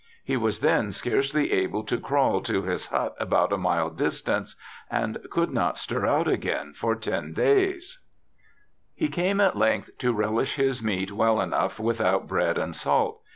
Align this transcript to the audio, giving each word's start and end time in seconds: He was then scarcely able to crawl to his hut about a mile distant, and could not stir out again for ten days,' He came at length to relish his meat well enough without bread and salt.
He 0.23 0.35
was 0.35 0.61
then 0.61 0.91
scarcely 0.91 1.51
able 1.51 1.83
to 1.83 1.99
crawl 1.99 2.41
to 2.41 2.63
his 2.63 2.87
hut 2.87 3.13
about 3.19 3.53
a 3.53 3.57
mile 3.59 3.91
distant, 3.91 4.55
and 4.89 5.19
could 5.29 5.51
not 5.51 5.77
stir 5.77 6.07
out 6.07 6.27
again 6.27 6.73
for 6.73 6.95
ten 6.95 7.33
days,' 7.33 7.99
He 8.95 9.09
came 9.09 9.39
at 9.39 9.55
length 9.55 9.95
to 9.99 10.11
relish 10.11 10.55
his 10.55 10.81
meat 10.81 11.11
well 11.11 11.39
enough 11.39 11.79
without 11.79 12.25
bread 12.27 12.57
and 12.57 12.75
salt. 12.75 13.21